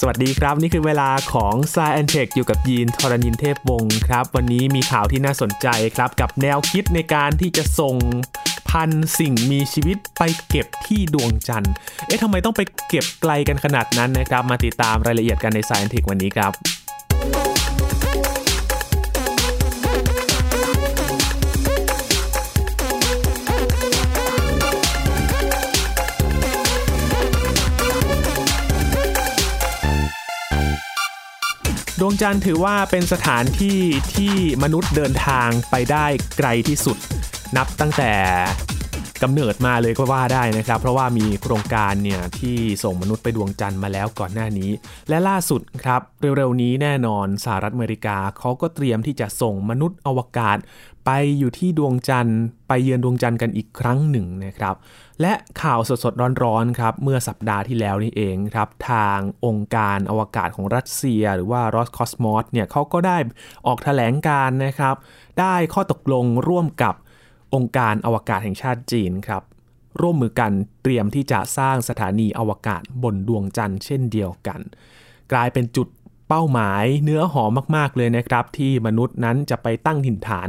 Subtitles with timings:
[0.00, 7.96] สวัสดีครับ นี่คือเวลาของ s ซแอนเทคอยู่กับยีนทรณินเทพวงศ์ครับ วันนี้มีข่าวที่น่าสนใจครับ กับแนวคิดในการที่จะส่ง
[8.70, 11.72] พันสิ่งมีชีวิตไปเก็บที่ดวงจันทร์
[12.06, 16.52] เอ๊ะทำไมต้องไปเก็บไกลกันขนาดนั้นนะครับ มาติดตามรายละเอียดกันใน s ซแอนเทควันนี้ครับ
[32.06, 33.78] วงจันทร์ถือว่าเป็นสถานที่
[34.14, 36.06] ที่มนุษย์เดินทางไปได้
[36.38, 36.96] ไกลที่สุด
[37.56, 38.12] นับตั้งแต่
[39.22, 44.70] กำเนิดมาเลยก็ว่าได้นะครับ เพราะว่ามีโครงการเนี่ยที่ส่งมนุษย์ไปดวงจันทร์มาแล้วก่อนหน้านี้
[45.08, 46.00] และล่าสุดครับ
[46.36, 50.58] เร็วๆนี้แน่นอนสหรัฐอเมริกาเขาก็เตรียมที่จะส่งมนุษย์อวกาศ
[51.06, 54.74] ไปอยู่ที่ดวงจันทร์ไปเยือนดวงจันทร์กันอีกครั้งหนึ่งนะครับ
[55.20, 63.16] และข่าวสดๆร้อนๆครับเมื่อสัปดาห์ที่แล้วนี่เองครับทางองค์การอวกาศของรัสเซีย หรือว่า Roscosmos เนี่ยเขาก็ได้
[63.66, 64.94] ออกแถลงการนะครับ
[65.40, 66.94] ได้ข้อตกลงร่วมกับ
[67.54, 69.42] องค์การอวกาศแห่งชาติจีนครับ
[70.00, 70.52] ร่วมมือกัน
[70.82, 74.60] เตรียมที่จะสร้างสถานีอวกาศบนดวงจันทร์เช่นเดียวกัน
[75.32, 75.88] กลายเป็นจุด
[76.28, 80.48] เป้าหมายเนื้อหอมมากๆเลยนะครับ ที่มนุษย์นั้นจะไปตั้งถิ่นฐาน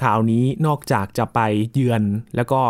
[0.00, 1.40] คราวนี้นอกจากจะไป
[1.72, 2.02] เยือน
[2.36, 2.60] แล้วก็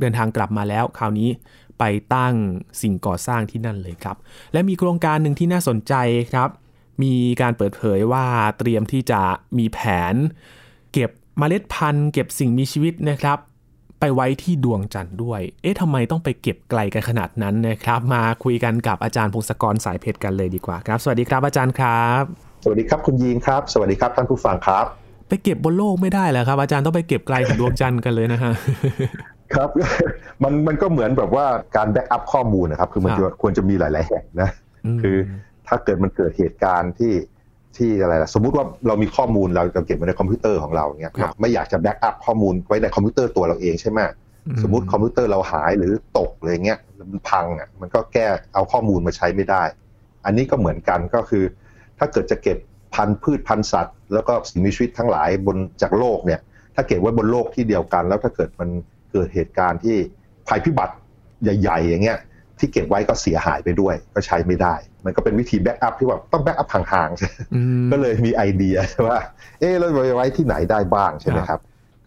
[0.00, 1.30] เดินทางกลับมาแล้ว คราวนี้
[1.78, 2.34] ไปตั้ง
[2.80, 4.16] สิ่งก่อสร้างที่นั่นเลยครับ
[4.52, 5.94] และมีโครงการหนึ่งที่น่าสนใจ
[6.32, 6.50] ครับ
[7.02, 8.26] มีการเปิดเผยว่า
[8.58, 9.20] เตรียมที่จะ
[9.58, 9.78] มีแผ
[10.12, 10.14] น
[11.38, 13.38] เก็บเมล็ดพันธุ์เก็บสิ่งมีชีวิตนะครับ
[14.00, 22.22] ไปไว้ที่ดวงจันทร์ด้วย เอ๊ะทำไมต้องไปเก็บไกลกันขนาดนั้นนะครับ มาคุยกันกับอาจารย์พงศกรสายเพชรกันเลยดีกว่าครับ สวัสดีครับอาจารย์ครับ
[22.64, 24.84] สวัสดีครับคุณยีนครับ สวัสดีครับท่านผู้ฟังครับ
[25.28, 28.52] ไปเก็บบนโลกไม่ได้แล้วครับ อาจารย์ต้องไปเก็บไกลถึงดวงจันทร์กันเลยนะฮะ
[29.54, 29.68] ครับ
[30.42, 34.50] มันมันก็เหมือนแบบว่าการ backup ข้อมูลนะครับ คือมันจะควรจะมีหลาย ๆ แห่งนะ
[35.02, 35.16] คือ
[35.66, 37.12] ถ้าเกิดมันเกิดเหตุการณ์ที่
[37.78, 44.00] ที่อะไรล่ะสมมุติว่าเรามีข้อมูลเราเก็บไว้ในคอมพิวเตอร์ของเราเนี่ยไม่อยากจะ backup ข้อมูลไว้ในคอมพิวเตอร์ตัวเราเองใช่ไหม
[44.62, 46.78] สมมติคอมพิวเตอร์เราหายหรือตกอะไรเงี้ย
[47.12, 49.62] มันพังอะมันก็แก้เอาข้อมูลมาใช้ไม่ได้
[50.24, 51.44] อันนี้ก็เหมือนกันก็คือ
[51.98, 52.58] ถ้าเกิดจะเก็บ
[52.94, 56.40] พันธุ์พืชพันธุ์สัตว์ แล้วก็สิ่งมีชีวิตทั้งหลายบนจากโลกเนี่ย
[56.74, 58.68] ถ้าเก็บไว้บนโลกที่เดียวกัน แล้วถ้าเกิดมัน
[59.12, 59.96] เกิดเหตุการณ์ที่
[60.48, 60.94] ภัยพิบัติ
[61.42, 62.18] ใหญ่ ๆ อย่างเงี้ย
[62.60, 64.74] ที่เก็บไว้ก็เสียหายไปด้วย ก็ใช้ไม่ได้
[65.04, 68.76] มันก็เป็นวิธี backup ที่ว่าต้อง backup ห่างๆก็เลยมีไอเดีย
[69.08, 69.18] ว่า
[69.60, 71.60] เออเราจะไว้ที่ไหนได้บ้างใช่ไหมครับ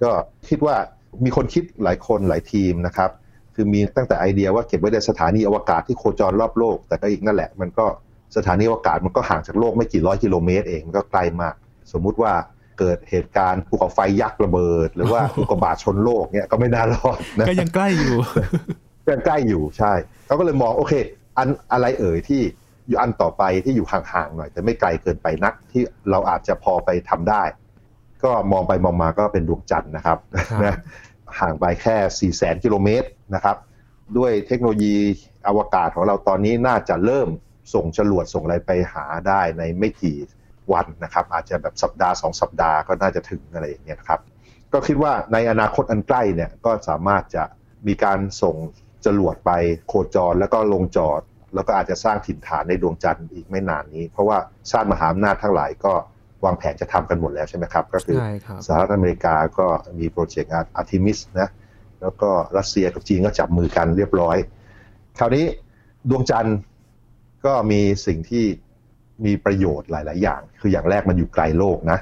[0.03, 0.11] ก็
[0.49, 0.75] คิดว่า
[1.23, 3.09] มีคนคิดหลายคนหลายทีมนะครับ
[3.55, 7.85] คือมีตั้งแต่ไอเดียว่าเก็บไว้ในสถานีอวกาศที่โคจรรอบโลก แต่ก็อีกนั่นแหละ มันก็
[8.37, 11.53] สถานีอวกาศมันก็ห่างจากโลกไม่กี่ร้อยกิโลเมตรเองมันก็ใกล้มาก
[11.91, 12.33] สมมุติว่า
[12.79, 19.93] เกิดเหตุการณ์ภูเขาไฟยักษ์ระเบิด หรือว่าอุกกาบาตชนโลกเนี่ยก็ไม่น่ารอดนะก็ยังใกล้อยู่ยัง ใกล้อยู่ใช่
[20.25, 20.93] เขาก็เลยมองโอเค
[21.37, 22.41] อันอะไรเอ่ยที่
[22.87, 27.43] อยู่อันต่อไปที่อยู่ห่างๆหน่อย แต่ไม่ไกลเกินไปนักที่เราอาจจะพอไปทำได้
[28.23, 30.17] ก็มองไปมองมาก็เป็นดวงจันทร์นะครับ
[30.63, 30.75] นะ
[31.39, 33.57] ห่างไปแค่4ี่แสนกิโลเมตรนะครับ
[34.17, 34.95] ด้วยเทคโนโลยี
[35.47, 37.29] อวกาศของเราตอนนี้น่าจะเริ่ม
[37.73, 40.17] ส่งจรวดส่งอะไรไปหาได้ในไม่กี่
[40.73, 44.21] วันนะครับ อาจจะแบบสัปดาห์สองสัปดาห์ก็น่าจะถึงอะไรอย่างเงี้ยครับ
[44.73, 47.43] ก็คิดว่าในอนาคตอันใกล้เนี่ยก็สามารถจะ
[47.87, 48.55] มีการส่ง
[49.05, 49.51] จรวดไป
[49.87, 51.21] โคจรแล้วก็ลงจอด
[51.55, 54.37] แล้วก็อาจจะสร้างถิ่นฐานในดวงจันทร์อีกไม่นานนี้ เพราะว่า
[54.69, 55.93] ชาติมหาอำนาจทั้งหลายก็
[56.45, 58.17] วางแผนจะทำกันหมดแล้วใช่ไหมครับ ก็คือ
[58.65, 59.67] สหรัฐอเมริกาก็
[59.99, 61.49] มีโปรเจกต์อาร์ทิมิสนะ
[62.01, 64.37] แล้วก็รัสเซียกับจีนก็จับมือกันเรียบร้อย
[65.19, 65.45] คราวนี้
[66.09, 66.57] ดวงจันทร์
[67.45, 68.45] ก็มีสิ่งที่
[69.25, 71.99] มีประโยชน์หลาย ๆ อย่าง คืออย่างแรกมันอยู่ไกลโลกนะ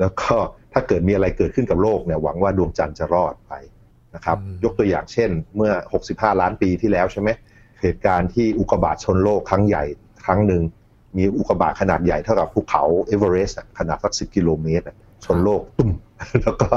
[0.00, 0.34] แล้วก็
[0.72, 3.52] ถ้าเกิดมีอะไรเกิดขึ้นกับโลกเนี่ยหวังว่าดวงจันทร์จะรอดไป
[4.14, 5.72] นะครับยกตัวอย่างเช่นเมื่อ
[6.06, 7.28] 65 ล้านปีที่แล้วใช่ไหม
[7.82, 9.84] เหตุการณ์ที่อุกกาบาตชนโลกครั้งใหญ่
[10.24, 10.62] ครั้งหนึ่ง
[11.18, 14.84] มีอุกกาบาตขนาดใหญ่เท่ากับภูเขาเอเวอเรสต์ขนาดสักสิบกิโลเมตร
[15.24, 15.90] ชนโลกตุ้ม
[16.42, 16.68] แล้วก็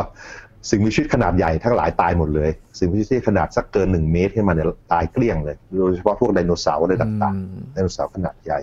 [0.69, 8.59] สิ่งมีชีวิตขนาดใหญ่ทั้งหลายตายหมดเลย สิ่งมีชีวิตขนาดสักเกินหนึ่งเมตรขึ้นมาเนี่ยตายเกลี้ยงเลย โดยเฉพาะพวกไดโนเสาร์อะไรต่างๆไดโนเสาร์ขนาดใหญ่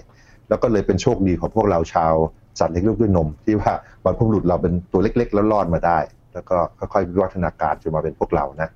[0.49, 2.14] แล้วก็เลยเป็นโชคดีของพวกเราชาว
[2.58, 3.73] สัตว์เล็กลูกด้วยนม ที่ว่า
[4.05, 5.99] บรรพบุรุษเราเป็นตัวเล็ก ๆ แล้วรอดมาได้
[6.34, 8.69] แล้วก็ค่อยๆวิวัฒนาการจนมาเป็นพวกเรานะ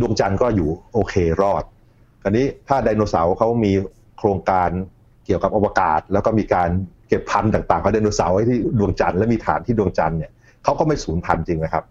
[0.00, 1.64] ดวงจันทร์ก็อยู่โอเครอด
[2.22, 3.72] คราวนี้ถ้าไดโนเสาร์เขามี
[4.18, 4.70] โครงการ
[5.24, 6.70] เกี่ยวกับอวกาศ แล้วก็มีการ
[7.08, 10.32] เก็บพันธุ์ต่างๆของไดโนเสาร์ไว้ที่ดวงจันทร์และมีฐานที่ดวงจันทร์เนี่ย
[10.64, 11.84] เขาก็ไม่สูญพันธุ์จริงนะครับ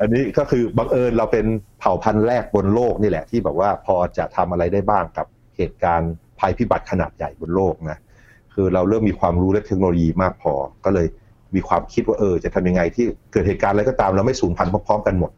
[0.00, 1.46] อันนี้ก็คือบังเอิญเราเป็น
[1.80, 5.26] เผ่าพันธุ์แรกบนโลกนี่แหละที่แบบว่าพอจะทำอะไรได้บ้างกับ
[5.56, 7.98] เหตุการณ์ภัยพิบัติขนาดใหญ่บนโลกนะ
[8.54, 10.52] คือเราเริ่มมีความรู้และเทคโนโลยีมากพอ
[10.84, 11.06] ก็เลย
[11.54, 15.30] มีความคิดว่าเออจะทำยังไงที่เกิดเหตุการณ์อะไรก็ตามเราไม่สูญพันธุ์พร้อมๆกันหมด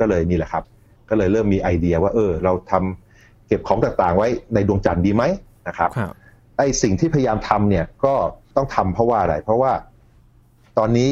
[0.00, 0.64] ก็เลยนี่แหละครับ
[1.08, 5.22] ก็เลยเริ่มมีไอเดียว่าเออ เราทำเก็บของต่างๆ ไว้ในดวงจันทร์ดีไหม
[5.68, 6.12] นะครับครับ
[6.56, 8.14] ไอ้สิ่งที่พยายามทำเนี่ยก็
[8.56, 9.72] ต้องทำเพราะว่าอะไร เพราะว่า
[10.78, 11.10] ตอนนี้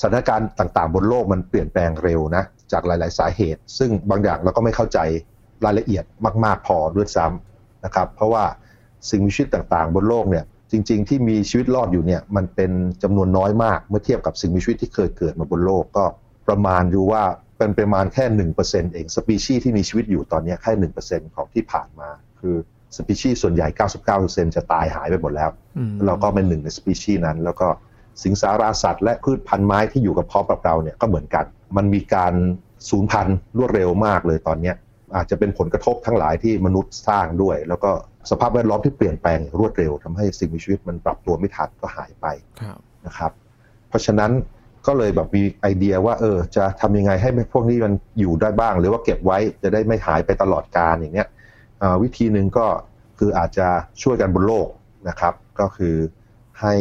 [0.00, 4.98] สถานการณ์ต่างๆ บนโลกมันเปลี่ยนแปลงเร็วนะจากหลาย ๆ สาเหตุ ซึ่งบางอย่างเราก็ไม่เข้าใจ
[5.64, 6.04] รายละเอียด
[6.44, 8.44] มาก ๆ พอด้วยซ้ำนะครับ เพราะว่า
[9.10, 12.70] สิ่งมีชีวิตต่างๆ บนโลกเนี่ย จริง ๆ ที่มีชีวิตรอดอยู่เนี่ยมันเป็น
[13.02, 16.04] จำนวนน้อยมากเมื่อเทียบกับสิ่งมีชีวิตที่เคยเกิดมาบนโลกก็
[16.48, 17.24] ประมาณดูว่า
[17.58, 22.08] เป็นประมาณแค่หนึ่งเปอร์เซ็นต์เองสปีชีส์ที่มีชีวิตอยู่ตอนนี้แค่หนึ่งเปอร์เซ็นต์ของที่ผ่านมา
[22.40, 22.56] คือ
[22.96, 23.68] สปีชีส์ส่วนใหญ่
[24.16, 27.68] 99%จะตายหายไปหมดแล้วอืมเราก็เป็นหนึ่งในสปีชีส์นั้น แล้วก็
[28.22, 31.44] สิงสาราสัตว์และพืชพันธุ์ไม้ที่อยู่กับพร้อมกับเราเนี่ยก็เหมือนกัน
[31.76, 32.32] มันมีการ
[32.90, 34.74] สูญพันธุ์รวดเร็วมากเลยตอนเนี้ย
[35.16, 37.90] อาจจะเป็นผลกระทบทั้งหลายที่มนุษย์สร้างด้วย แล้วก็
[38.30, 42.26] สภาพแวดล้อมที่เปลี่ยนแปลงอย่างรวดเร็วทำให้สิ่งมีชีวิตมันปรับตัวไม่ทันก็หายไป
[42.60, 43.32] ครับนะครับ
[43.88, 44.30] เพราะฉะนั้น
[44.86, 51.28] ก็เลยแบบมีไอเดียว่า เออ จะทำยังไงให้พวกนี้มันอยู่ได้บ้าง หรือว่าเก็บไว้จะได้ไม่หายไปตลอดกาลอย่างเนี้ย
[51.82, 52.66] อ่าวิธีหนึ่งก็
[53.18, 53.68] คืออาจจะ
[54.02, 54.68] ช่วยกันบนโลก
[55.08, 55.94] นะครับ ก็คือ
[56.60, 56.74] ให้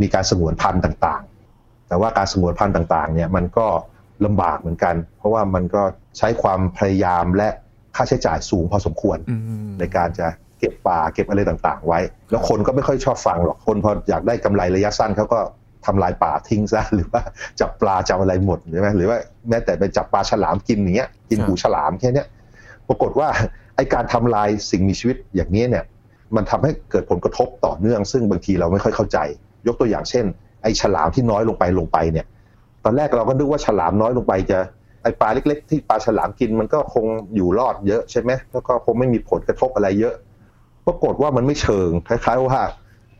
[0.00, 3.66] มีการสงวนพันธุ์ต่างๆ แต่ว่าการสงวนพันธุ์ต่างๆเนี่ยมันก็
[4.24, 5.82] ลำบากเหมือนกัน เพราะว่ามันก็
[6.18, 7.48] ใช้ความพยายามและ
[7.96, 9.36] ค่าใช้จ่ายสูงพอสมควรอื
[9.68, 10.26] มในการจะ
[10.58, 12.00] เก็บป่าเก็บอะไรต่างๆ ไว้
[12.30, 15.38] แล้วคนก็ไม่ค่อยชอบฟังหรอกคนพออยากได้กำไรระยะสั้นเขาก็
[15.86, 17.20] ทำลายป่าทิ้งซะหรือว่า
[17.60, 19.18] จับปลาจับอะไรหมดใช่ไหมหรือว่า
[19.48, 22.26] แม้แต่ไปจับปลาฉลามกินอย่างเงี้ยกินหูฉลามแค่เนี้ย
[22.88, 23.28] ปรากฏว่า
[23.76, 25.84] ไอการทำลายสิ่งมีชีวิตอย่างนี้เนี่ย
[26.36, 29.18] มันทำให้เกิดผลกระทบต่อเนื่อง ซึ่งบางทีเราไม่ค่อยเข้าใจ
[29.66, 30.24] ยกตัวอย่างเช่น
[30.62, 32.26] ไอฉลามที่น้อยลงไปลงไปเนี่ย
[32.84, 34.58] ตอนแรกเราก็นึกว่าฉลามน้อยลงไปจะ
[35.04, 40.14] ไอปลาเล็ก ๆ ที่ปลาฉลามกินมันก็คงอยู่รอดเยอะใช่ไหมแล้วก็คงไม่มีผลกระทบอะไรเยอะ
[40.86, 42.60] ปรากฏว่ามันไม่เชิงคล้ายๆว่า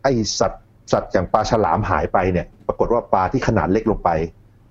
[0.03, 0.09] ไอ
[0.39, 4.11] สัตว์สัตว์อย่างปลาฉลามหายไปเนี่ย ปรากฏว่าปลาที่ขนาดเล็กลงไป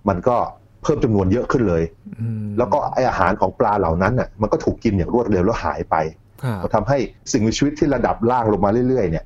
[0.09, 0.37] มันก็
[0.83, 1.83] เพิ่มจำนวนเยอะขึ้นเลย
[2.19, 5.95] อืมแล้วก็ไออาหารของปลาเหล่านั้นน่ะมันก็ถูกกินอย่างรวดเร็วแล้วหายไป
[6.43, 6.97] ครับมันทำให้
[7.31, 9.25] สิ่งมีชีวิตที่ระดับล่างลงมาเรื่อยๆ เนี่ย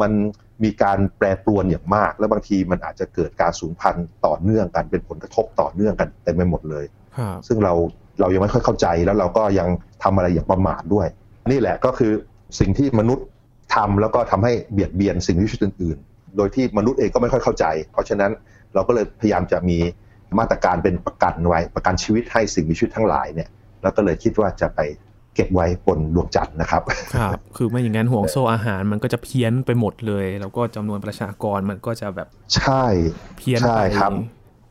[0.00, 0.12] มัน
[0.64, 7.05] มีการแปรปรวนอย่างมาก แล้วบางทีมันอาจจะเกิดการสูญพันธุ์ต่อเนื่องกันเป็นผลกระทบต่อเนื่องกันเต็มไปหมดเลยครับ
[7.48, 7.72] ซึ่งเรา
[8.20, 9.68] เรายังไม่ค่อยเข้าใจแล้วเราก็ยัง
[10.02, 11.06] ทำอะไรอย่างประมาทด้วย
[11.50, 12.12] นี่แหละก็คือ
[12.60, 13.26] สิ่งที่มนุษย์
[13.74, 18.30] ทำแล้วก็ทำให้เบียดเบียนสิ่งมีชีวิตอื่นๆ โดยที่มนุษย์เองก็ไม่ค่อยเข้าใจ เพราะฉะนั้น
[18.74, 19.78] เราก็เลยพยายามจะมี
[20.38, 23.48] มาตรการเป็นประกันไว้ ประกันชีวิตให้สิ่งมีชีวิตทั้งหลายเนี่ย
[23.82, 24.80] แล้วก็เลยคิดว่าจะไป
[25.34, 26.82] เก็บไว้บนดวงจันทร์นะครับ
[27.14, 32.84] ครับ คือไม่อย่างนั้นห่วงโซ่อาหารมันก็จะเพี้ยนไปหมดเลย แล้วก็จำนวนประชากรมันก็จะแบบใช่
[33.36, 34.12] เพี้ยนใช่ไปครับ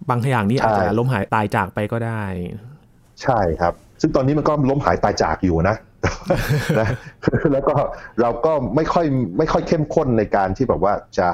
[0.10, 2.24] บางอย่างนี่อาจจะใช่ล้มหายตายจากไปก็ได้
[3.24, 5.78] ใช่ครับ ซึ่งตอนนี้มันก็ล้มหายตายจากอยู่นะ
[6.80, 6.90] นะ
[7.54, 7.76] แล้วก็
[8.22, 9.06] เราก็ไม่ค่อย
[9.38, 11.28] ไม่ค่อยเข้มข้นในการที่แบบว่าจะ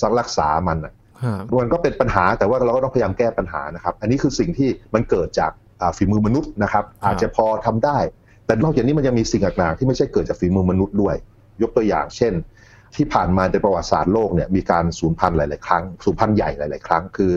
[0.00, 0.92] สักรักษามันอะ
[1.24, 7.98] ครับมันก็เป็นปัญหาแต่ว่าเราก็ต้องพยายามแก้ปัญหานะครับ อันนี้คือสิ่งที่มันเกิดจากอ่าฝีมือมนุษย์นะครับ อาจจะพอทำได้
[8.46, 11.16] แต่นอกจากนี้มันยังมีสิ่งต่างๆที่ไม่ใช่เกิดจากฝีมือมนุษย์ด้วย
[11.62, 12.32] ยกตัวอย่างเช่น
[12.96, 17.32] ที่ผ่านมาในประวัติศาสตร์โลกเนี่ยมีการสูญพันธุ์หลาย ๆ ครั้งสูญพันธุ์ใหญ่หลาย ๆ ครั้งคือ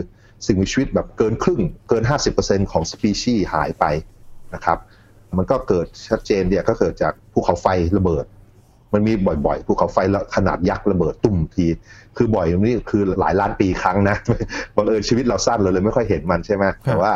[0.46, 2.02] สิ่งมีชีวิตแบบเกินครึ่งเกิน
[2.38, 3.84] 50%ของสปีชีส์หายไป
[4.54, 4.78] นะครับ
[5.38, 7.66] มันก็เกิดชัดเจนเนี่ยก็เกิดจากภูเขาไฟ
[7.98, 8.24] ระเบิด
[8.92, 9.12] มันมี
[9.46, 9.98] บ่อยๆภูเขาไฟ
[10.36, 11.66] ขนาดยักษ์ระเบิดตุ่มที
[12.16, 14.16] คือบ่อยนี่คือหลายล้านปีครั้งนะ
[14.76, 17.12] บังเอิญชีวิตเราสั้นเราเลยไม่ค่อยเห็นมันใช่ไหมแต่ว่า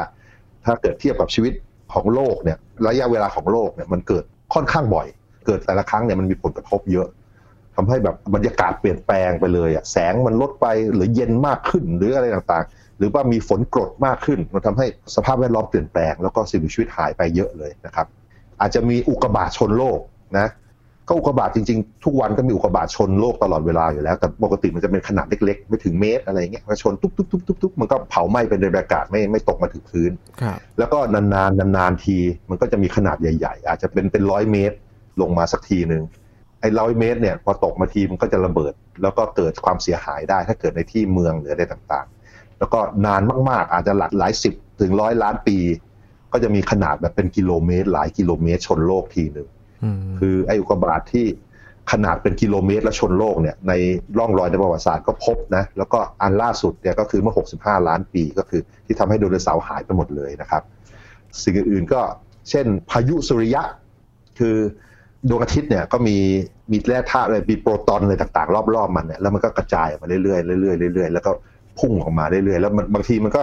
[0.65, 1.53] ถ้าเกิดเทียบกับชีวิต
[1.93, 4.25] ของโลกเนี่ยระยะเวลาของโลกเนี่ยมันเกิด
[4.55, 5.07] ค่อนข้างบ่อย
[5.47, 7.09] เกิดแต่ละครั้งเนี่ยมันมีผลกระทบเยอะ
[7.77, 14.87] ทำให้แบบบรรยากาศเปลี่ยนแปลงไปเลยอะแสงมันลดไปหรือเย็นมากขึ้นหรืออะไรต่างๆ หรือว่ามีฝนกรดมากขึ้น มันทำให้
[15.17, 18.07] สภาพแวดล้อมเปลี่ยนแปลงแล้วก็สิ่งมีชีวิตหายไปเยอะเลยนะครับ
[18.61, 20.01] อาจจะมีอุกกาบาตชนโลก
[20.39, 20.49] นะ
[21.09, 30.11] ก็อุกกาบาตจริงๆ ทุกวันก็มีอุกกาบาตชนโลกตลอดเวลาอยู่แล้ว แต่ปกติมันจะเป็นขนาดเล็กๆ ไม่ถึงเมตรอะไรเงี้ยมันชนตุ๊บตุ๊บตุ๊บตุ๊บตุ๊บมันก็เผาไหม้เป็นในอากาศไม่ไม่ตกมาถึงพื้น
[30.43, 32.17] ครับแล้วก็นานๆนานๆที
[32.51, 34.77] มันก็จะมีขนาดใหญ่ ๆ อาจจะเป็นเป็นร้อยเมตร
[35.21, 36.03] ลงมาสักทีหนึ่ง
[36.61, 38.73] ไอ้ร้อยเมตรเนี่ยพอตกมาทีมันก็จะระเบิด
[39.03, 42.14] แล้วก็เกิดความเสียหายได้ถ้าเกิดในที่เมืองหรืออะไรต่างๆ
[42.65, 45.57] แล้วก็นานมาก ๆ อาจจะหลักหลายสิบถึงร้อยล้านปี
[46.33, 49.49] ก็จะมีขนาดแบบเป็นกิโลเมตร หลายกิโลเมตรชนโลกทีหนึ่ง
[49.85, 51.27] อืมคือไอ้อุกกาบาตที่
[51.93, 53.73] ขนาดเป็นกิโลเมตรและชนโลกเนี่ยใน
[54.19, 60.63] ร่องรอยในประวัติศาสตร์ก็พบนะแล้วก็อันล่าสุดเนี่ยก็คือเมื่อ 65 ล้านปีก็คือที่ทำให้ไดโนเสาร์หายไปหมดเลยนะครับ
[61.43, 62.01] สิ่งอื่นๆก็
[62.51, 63.63] เช่นพายุสุริยะ
[64.39, 64.57] คือ
[65.29, 66.17] ดวงอาทิตย์เนี่ยก็มี
[66.73, 71.31] มีแร่ธาตุอะไรมีโปรตอนอะไรต่างๆ รอบๆมันเนี่ยแล้วมันก็กระจายออกมาเรื่อยๆเรื่อยๆเรื่อยๆแล้วก็
[71.79, 73.43] พุ่งออกมาเรื่อยๆแล้วมันบางทีมันก็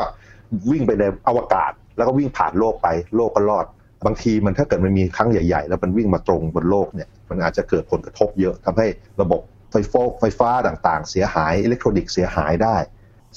[0.72, 3.66] วิ่งไปในอวกาศ แล้วก็วิ่งผ่านโลกไป โลกก็รอด
[4.06, 8.88] บางทีมันถ้าเกิดมันมีครั้งใหญ่ ๆ แล้วมันวิ่งมาตรงบนโลกเนี่ยมันอาจจะเกิดผลกระทบเยอะทำให้
[9.22, 12.76] ระบบไฟฟ้าไฟฟ้าต่างๆ เสียหายอิเล็กทรอนิกส์เสียหายได้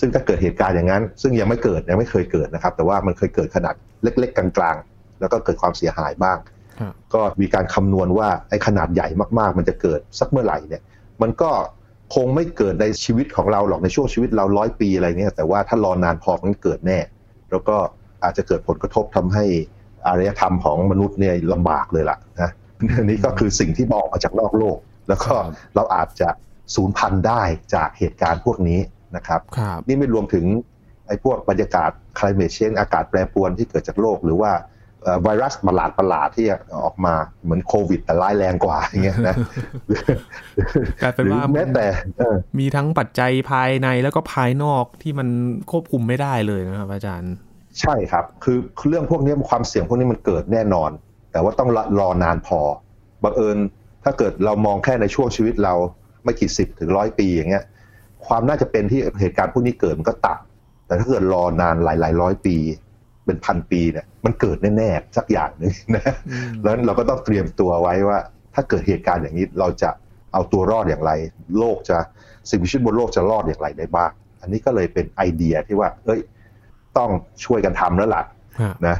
[0.00, 6.38] ซึ่งถ้าเกิดเหตุการณ์อย่างนั้น ซึ่งยังไม่เกิดยังไม่เคยเกิดนะครับ แต่ว่ามันเคยเกิดขนาดเล็ก ๆ กลางๆ แล้วก็เกิดความเสียหายบ้าง
[6.80, 9.08] ครับก็มีการคำนวณว่าไอ้ขนาดใหญ่
[9.38, 10.82] มากๆ มันจะเกิดสักเมื่อไหร่เนี่ย
[11.22, 11.50] มันก็
[12.14, 16.98] คงไม่เกิดในชีวิตของเราหรอกในช่วงชีวิตเราร้อยปีอะไรเงี้ยแต่ว่าถ้ารอนานพอมันเกิดแน่
[17.50, 17.76] แล้วก็
[18.24, 19.44] อาจจะเกิดผลกระทบทำให้
[20.06, 22.50] อารยธรรมของมนุษย์เนี่ยลำบากเลยล่ะนะ
[23.04, 25.34] นี่ก็คือสิ่งที่มองมาจากนอกโลก แล้วก็
[25.76, 26.28] เราอาจจะ
[26.74, 27.42] สูญพันธุ์ได้
[27.74, 28.80] จากเหตุการณ์พวกนี้
[29.16, 30.44] นะครับครับนี่ไม่รวมถึง
[31.08, 34.72] ไอ้พวกบรรยากาศ climate change อากาศแปรปรวนที่เกิดจากโลก หรือว่าเอ่อ
[35.22, 36.46] ไวรัสประหลาดประหลาดๆที่
[36.84, 39.36] ออกมาเหมือนโควิด แต่ร้ายแรงกว่าอย่างเงี้ยนะ
[41.02, 41.86] กลายเป็นว่าหรือแม้แต่
[42.18, 45.28] เออมีทั้งปัจจัยภายในแล้วก็ภายนอกที่มัน
[45.70, 47.34] ควบคุมไม่ได้เลยนะครับ อาจารย์
[47.80, 48.56] ใช่ครับ คือ
[48.88, 50.90] เรื่องพวกนี้ความเสี่ยงพวกนี้มันเกิดแน่นอน
[51.32, 51.70] แต่ว่าต้อง
[52.00, 52.60] รอนานพอ
[53.22, 53.58] บังเอิญ
[54.04, 55.74] ถ้าเกิดเรามองแค่ในช่วงชีวิตเรา
[56.24, 57.64] ไม่กี่สิบถึงร้อยปีอย่างเงี้ย
[58.26, 62.56] ความน่าจะเป็นที่เหตุการณ์พวกนี้เกิดมันก็ต่ำแต่ถ้าเกิดรอนานหลายหลายๆร้อยปี
[63.26, 68.18] เป็นพันปีเนี่ยมันเกิดแน่ๆสักอย่างหนึ่งนะอืมแล้วเราก็ต้องเตรียมตัวไว้ว่า
[68.54, 69.90] ถ้าเกิดเหตุการณ์อย่างนี้เราจะ
[70.32, 71.12] เอาตัวรอดอย่างไร
[71.58, 71.98] โลกจะ
[72.48, 76.20] สิ่งมีชีวิตบนโลกจะรอดอย่างไรได้บ้างอันนี้ก็เลยเป็นไอเดียที่ว่า เอ้ย
[76.98, 77.10] ต้อง
[77.44, 78.22] ช่วยกันทำแล้วล่ะ
[78.60, 78.96] ฮะนะ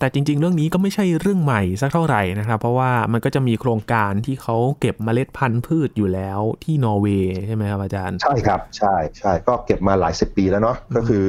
[0.00, 11.24] แต่จริง ๆ เรื่องนี้ก็ไม่ใช่เรื่องใหม่สักเท่าไหร่นะครับ เพราะว่ามันก็จะมีโครงการที่เขาเก็บเมล็ดพันธุ์พืชอยู่แล้วที่นอร์เวย์ใช่ไหมครับอาจารย์ ใช่ครับ ใช่ใช่ก็เก็บมาหลายสิบปีแล้วเนาะก็คือ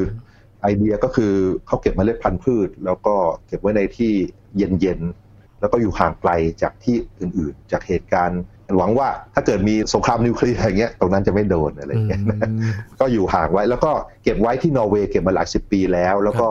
[0.61, 1.33] ไอเดียก็คือ
[1.67, 3.15] เขาเก็บเมล็ดพันธุ์พืช แล้วก็
[3.47, 4.13] เก็บไว้ในที่
[4.57, 8.41] เย็นๆ แล้วก็อยู่ห่างไกลจากที่อื่นๆ จากเหตุการณ์
[8.77, 13.91] หวังว่าถ้าเกิดมีสงครามนิวเคลียร์อย่างเงี้ยตรงนั้นจะไม่โดนอะไรอย่างเงี้ยนะอืมก็อยู่ห่างไว้แล้วก็
[14.23, 16.47] เก็บไว้ที่นอร์เวย์เก็บมาหลายสิบปีแล้ว แล้วก็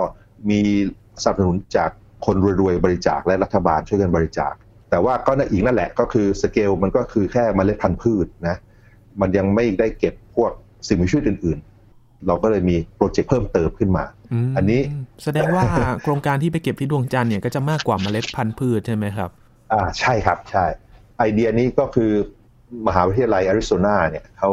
[0.51, 0.61] มี
[1.23, 1.91] สนับสนุนจาก
[2.27, 4.53] คนรวยๆบริจาคและรัฐบาลช่วยกันบริจาค
[4.91, 8.57] แต่ว่าก็นั่นอีกนั่นแหละก็คือสเกลมันก็คือแค่เมล็ดพันธุ์พืชนะ
[9.21, 10.51] มันยังไม่ได้เก็บพวก
[10.89, 11.76] สิ่งมีชีวิตอื่นๆ
[12.27, 14.05] เราก็เลยมีโปรเจกต์เพิ่มเติมขึ้นมา
[14.49, 14.81] มอันนี้
[15.25, 15.63] แสดงว่า
[16.03, 19.31] โครงการที่ไปเก็บที่ดวงจันทร์เนี่ยก็จะมากกว่าเมล็ดพันธุ์พืชใช่ไหมครับ
[19.73, 20.65] อ่าใช่ครับใช่
[21.19, 22.13] ไอเดียนี้ก็คือ
[22.87, 24.51] มหาวิทยาลัยอาริโซนาเนี่ยเขา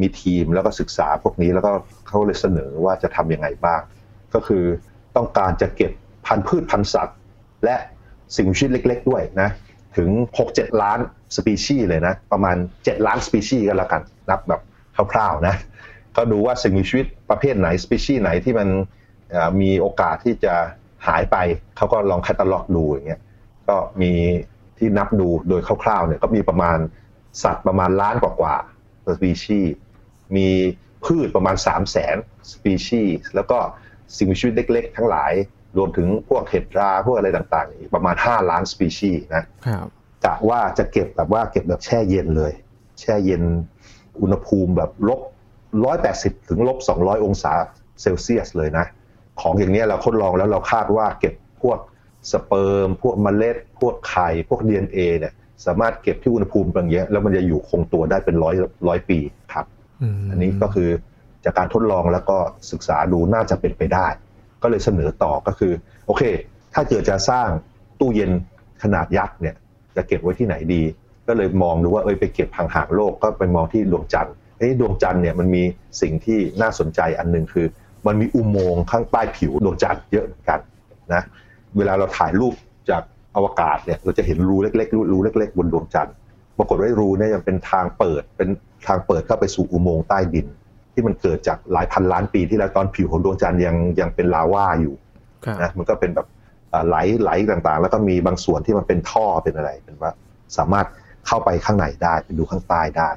[0.00, 1.72] มีทีมแล้วก็ศึกษาพวกนี้แล้วก็
[2.06, 3.80] เขาเลยเสนอว่าจะทำยังไงบ้าง
[4.34, 4.64] ก็คือ
[5.16, 5.92] ต้องการจะเก็บ
[6.26, 7.18] พันธุ์พืชพันธุ์สัตว์
[7.64, 7.76] และ
[8.36, 9.48] สิ่งมีชีวิตเล็ก ๆ ด้วยนะ
[9.96, 10.10] ถึง
[10.46, 10.98] 6-7 ล้าน
[11.36, 14.60] สปีชีส์เลยนะ ประมาณ 7 ล้านสปีชีส์กันแล้วกัน นับแบบ
[15.12, 15.54] คร่าวๆนะ
[16.16, 18.68] ก็ดูว่าสิ่งมีชีวิตประเภทไหนสปีชีส์ไหนที่มัน
[19.30, 20.54] เอ่อมีโอกาสที่จะ
[21.06, 21.36] หายไป
[21.76, 23.20] เขาก็ลองแคตตาล็อกดูอย่างเงี้ย
[23.68, 24.12] ก็มี
[24.78, 26.78] ที่นับดูโดยคร่าวๆเนี่ยก็มีประมาณ
[27.42, 29.74] สัตว์ประมาณล้านกว่าๆสปีชีส์
[30.36, 30.48] มี
[31.04, 32.16] พืชประมาณ 3 0 0แสน
[32.52, 33.58] สปีชีส์แล้วก็
[34.16, 35.32] สิ่งมีชีวิตเล็กๆ ทั้งหลาย
[35.76, 39.86] รวมถึงพวกเห็ดราพวกอะไรต่างๆอีกประมาณ 5 ล้านสปีชีส์นะครับ
[40.24, 42.52] กะว่าจะเก็บแบบว่าเก็บแบบแช่เย็นเลย
[43.00, 43.42] แช่เย็น
[44.20, 45.20] อุณหภูมิแบบลบ
[45.84, 47.52] 180 ถึงลบ 200 องศา
[48.02, 48.86] เซลเซียสเลยนะ
[49.40, 51.78] ของอย่างเนี้ยเราทดลองแล้วเราคาดว่าเก็บพวก
[52.32, 55.32] สเปิร์ม พวกเมล็ด พวกไข่ พวก DNA เนี่ย
[55.66, 58.54] สามารถเก็บที่อุณหภูมิบางเยอะแล้วมันจะอยู่คงตัวได้เป็นร้อย
[58.88, 59.18] ร้อยปี
[59.52, 59.66] ครับ
[60.16, 60.88] มอันนี้ก็คือ
[61.44, 62.38] จากการทดลองแล้วก็
[62.70, 64.06] ศึกษาดูน่าจะเป็นไปได้
[64.62, 65.72] ก็เลยเสนอต่อก็คือ
[66.06, 66.22] โอเค
[66.74, 67.48] ถ้าเกิดจะสร้าง
[68.00, 68.30] ตู้เย็น
[68.82, 69.56] ขนาดยักษ์เนี่ย
[69.96, 70.82] จะเก็บไว้ที่ไหนดี
[71.28, 75.62] ก็เลยมองดูว่าเอ้ยไปเก็บห่างๆโลกก็ไปมองที่ดวงจันทร์ เอ้ดวงจันทร์เนี่ยมันมี
[76.00, 77.66] สิ่งที่น่าสนใจอันหนึ่งคือ
[78.06, 80.60] มันมีอุโมงค์ข้างใต้ผิวดวงจันทร์เยอะเหมือนกัน
[81.14, 81.22] นะ
[81.76, 82.54] เวลาเราถ่ายรูป
[82.90, 83.02] จาก
[83.36, 86.14] อวกาศเนี่ยเราจะเห็นรูเล็กๆรูเล็ก ๆ บนดวงจันทร์
[86.58, 88.48] ปรากฏว่ารูเนี่ยยังเป็นทางเปิดเป็น
[88.86, 90.46] ทางเปิดเข้าไปสู่อุโมงค์ใต้ดิน
[90.92, 94.94] ที่มันเกิดจากหลายพันล้านปีที่แล้วตอนผิวของดวงจันทร์ยังยังเป็นลาวาอยู่
[95.62, 96.26] นะมันก็เป็นแบบ
[96.86, 100.12] ไหลไหลต่างๆ แล้วก็มีบางส่วนที่มันเป็นท่อเป็นอะไรเป็นว่า
[100.56, 100.86] สามารถ
[101.26, 103.08] เข้าไปข้างในได้ไปดูข้างใต้ได้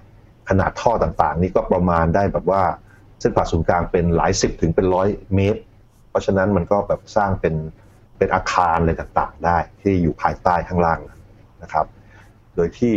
[0.49, 2.63] ขนาดท่อต่างๆ นี่ก็ประมาณได้แบบว่า
[3.19, 5.61] เส้นผ่าศูนย์กลางเป็นหลายสิบถึงเป็นร้อยเมตร
[6.09, 7.55] เพราะฉะนั้นมันก็แบบสร้างเป็น
[8.17, 10.99] เป็นอาคารอะไรต่างๆ ได้ที่อยู่ภายใต้ข้างล่าง
[11.63, 11.85] นะครับ
[12.55, 12.93] โดยที่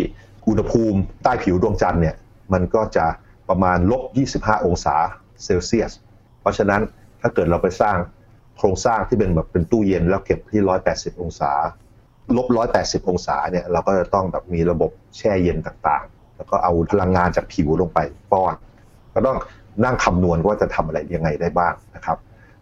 [0.49, 2.17] อุณหภูมิใต้ผิวดวงจันทร์เนี่ย
[2.53, 3.07] มันก็จะ
[3.49, 4.03] ประมาณลบ
[4.39, 4.97] 25 องศา
[5.45, 5.93] เซลเซียส
[6.41, 6.81] เพราะฉะนั้น
[7.21, 7.97] ถ้าเกิดเราไปสร้าง
[8.59, 10.61] โครงสร้างที่เป็นแบบเป็นตู้เย็นแล้วเก็บที่
[10.93, 11.53] 180 องศา
[12.37, 12.47] ลบ
[12.79, 17.99] 180 องศาเนี่ยเราก็จะต้องแบบมีระบบแช่เย็นต่างๆ แล้วก็เอาพลังงานจากผิวลงไป
[18.33, 18.55] ป้อน
[19.15, 19.39] ก็ต้อง
[19.85, 22.19] นั่งคำนวณว่าจะทำอะไรยังไงได้บ้างนะครับ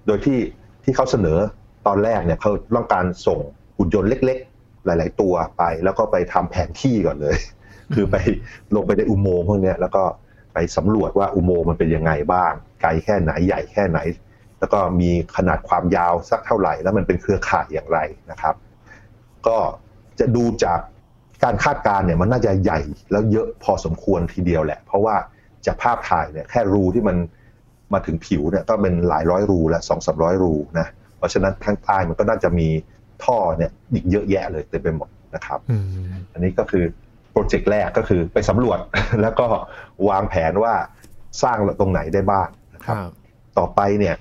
[0.07, 0.39] โดยที่
[0.85, 1.39] ที่เขาเสนอ
[1.87, 3.39] ตอนแรกเนี่ยเขาต้องการส่ง
[3.77, 7.37] หุ่นยนต์เล็ก ๆ หลาย ๆ ตัวไป แล้วก็ไปทำแผนที่ก่อนเลย
[7.95, 8.17] คือไป
[8.75, 10.05] ลงไปในอุโมงค์พวกนี้แล้วก็
[10.55, 13.99] ไปสำรวจว่าอุโมงค์มันเป็นยังไงบ้าง ไกลแค่ไหนใหญ่แค่ไหน
[14.59, 17.99] แล้วก็มีขนาดความยาวสักเท่าไหร่ แล้วมันเป็นเครือข่ายอย่างไร
[18.31, 18.55] นะครับ
[19.47, 19.57] ก็
[20.21, 20.81] จะดูจาก
[21.45, 22.81] การคาดการณ์เนี่ยมันน่าจะใหญ่
[23.11, 25.17] แล้วเยอะพอสมควรทีเดียวแหละ เพราะว่า
[25.67, 27.17] จากภาพถ่ายเนี่ยแค่รูที่มัน
[27.93, 32.69] มาถึงผิวเนี่ยก็เป็นหลายร้อยรูและสองสามร้อยรูนะเพราะฉะนั้นข้างใต้มันก็น่าจะมี
[33.25, 35.85] ท่อเนี่ยอีกเยอะแยะเลยเต็มไปหมดนะครับอืม
[36.33, 36.85] อันนี้ก็คือ
[37.33, 38.79] โปรรเจกต์แรกก็คือไปสำรวจ
[39.23, 39.47] แล้วก็
[40.09, 40.75] วางแผนว่า
[41.43, 42.97] สร้างตรงไหนได้บ้างนะครับ
[43.59, 44.17] ต่อไปเนี่ย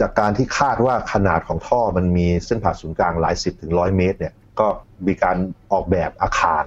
[0.00, 4.66] จากการที่คาดว่าขนาดของท่อมันมีเส้นผ่าศูนย์กลางหลายสิบถึงร้อยเมตรเนี่ย ก็
[5.06, 5.36] มีการ
[5.72, 6.64] ออกแบบอาคาร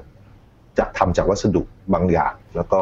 [0.77, 1.61] จะทำจากวัสดุ
[1.93, 2.81] บางอย่าง แล้วก็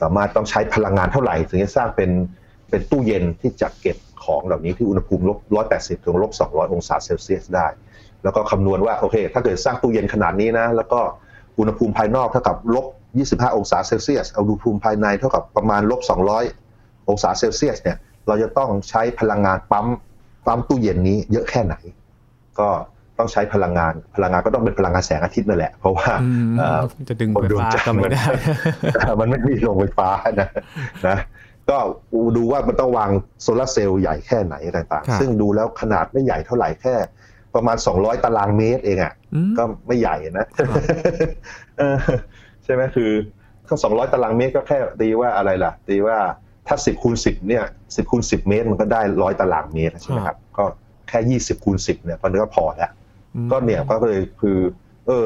[0.00, 2.10] สามารถต้องใช้พลังงานเท่าไหร่ ถึงจะสร้างเป็น
[2.70, 7.66] เป็นตู้เย็นที่จะเก็บของเหล่านี้ที่อุณหภูมิลบร้อยแปดสิบถึงลบสองร้อยองศาเซลเซียสได้
[8.22, 11.00] แล้วก็คำนวณว่าโอเค ถ้าเกิดสร้างตู้เย็นขนาดนี้นะ แล้วก็
[11.58, 12.86] อุณหภูมิภายนอกเท่ากับลบ
[13.22, 16.00] 25 องศาเซลเซียส อุณหภูมิภายในเท่ากับประมาณลบ
[16.54, 17.96] 200 องศาเซลเซียสเนี่ย
[18.26, 19.86] เราจะต้องใช้พลังงานปั๊ม
[20.46, 21.74] ปั๊มตู้เย็นนี้เยอะแค่ไหน
[22.58, 22.68] ก็
[23.18, 26.10] ต้องใช้พลังงาน พลังงานก็ต้องเป็นพลังงานแสงอาทิตย์นั่นแหละ เพราะว่า
[27.08, 28.24] จะดึงไฟฟ้าก็ไม่ได้
[29.20, 30.08] มันไม่มีโรงไฟฟ้า
[30.40, 30.48] นะ
[31.08, 31.18] นะ
[31.70, 31.78] ก็
[32.36, 33.10] ดูว่ามันต้องวาง
[33.42, 36.94] โซลาเซลล์ใหญ่แค่ไหนต่างๆ ซึ่งดูแล้วขนาดไม่ใหญ่เท่าไหร่แค่
[37.54, 39.14] ประมาณ 200 ตารางเมตรเองอะ
[39.58, 40.46] ก็ไม่ใหญ่นะ
[42.64, 43.10] ใช่ไหมคือ
[43.66, 46.18] ถ้า200 ตารางเมตรก็แค่ตีว่าอะไรล่ะ ตีว่า
[46.68, 50.64] ถ้า 10คูณ10เนี่ย10คูณ10 เมตร มันก็ได้ร้อยตารางเมตรใช่ไหมครับก็
[51.08, 52.90] แค่ 20คูณ10เนี่ยก็นึกว่าพอแล้ว
[53.50, 54.58] ก็เนี่ยก็เลยคือ
[55.06, 55.24] เออ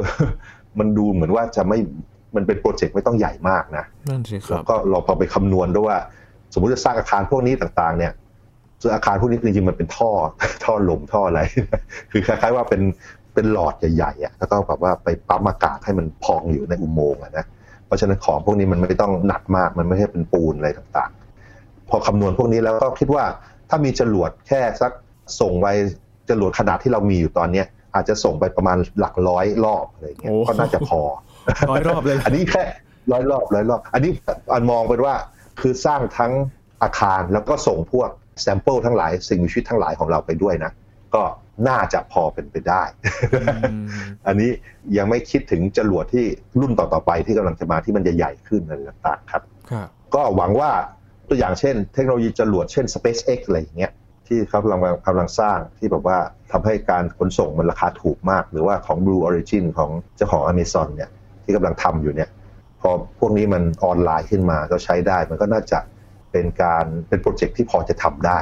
[0.79, 1.79] มันดูเหมือนว่าจะไม่
[2.37, 3.85] มันเป็นโปรเจกต์ไม่ต้องใหญ่มากนะ
[4.57, 5.99] แล้วก็เราพอไปคำนวณด้วยว่า
[6.53, 8.13] สมมุติจะสร้างอาคารพวกนี้ต่างๆ เนี่ย
[8.81, 10.11] ซึ่งอาคารพวกนี้จริงๆมันเป็นท่อ
[10.65, 11.41] ท่อลมท่ออะไร
[12.13, 12.83] คือคล้ายๆว่าเป็น
[13.35, 17.45] เป็นหลอดใหญ่ๆอะแล้วก็แบบว่าไปปั๊มอากาศให้มันพองอยู่ในอุโมงค์นะ
[17.87, 23.25] เพราะฉะนั้นของพวกนี้มันไม่ต้องหนักมากมันไม่ใช่เป็นปูนอะไรต่างๆ พอคำนวณพวกนี้แล้วก็คิดว่า
[23.69, 24.93] ถ้ามีจรวดแค่สัก
[25.41, 25.67] ส่งไป
[26.31, 31.01] จรวดขนาดที่เรามีอยู่ตอนเนี้ย อาจจะส่งไปประมาณหลักร้อยรอบอะไรเงี้ยก็น่าจะพอ
[31.71, 32.65] ร้อยรอบเลย อันนี้แค่
[33.13, 34.13] ร้อยรอบร้อยรอบ อันนี้
[34.55, 35.15] อันมองเป็นว่า
[35.61, 36.33] คือสร้างทั้ง
[36.83, 38.11] อาคารแล้วก็ส่งพวก
[38.43, 40.73] แซมเปิลทั้งหลายสิ่งมีชีวิตทั้งหลายของเราไปด้วยนะ
[41.15, 41.23] ก็
[41.69, 42.83] น่าจะพอเป็นไปได้
[44.27, 44.51] อันนี้
[44.97, 46.27] ยังไม่คิดถึงจรวดที่
[46.61, 49.43] รุ่นต่อๆไปที่กำลังจะมาที่มันจะใหญ่ขึ้นอะไรต่างๆครับ
[50.15, 50.71] ก็หวังว่า
[51.29, 53.93] ตัวอย่างเช่น เทคโนโลยีจรวดเช่น SpaceX อะไรอย่างเงี้ย
[54.29, 56.19] ที่เขากำลังกำลังสร้างที่แบบว่า
[56.53, 61.11] ทำให้การขนส่งมันราคาถูกมาก หรือว่าของ Blue Origin ของเจ้าของ Amazon เนี่ย
[61.45, 62.31] ที่กำลังทำอยู่เนี่ย
[62.81, 65.79] พอพวกนี้มันออนไลน์ขึ้นมาก็ใช้ได้ มันก็น่าจะ
[66.33, 68.39] เป็นการเป็นโปรเจกต์ที่พอจะทำได้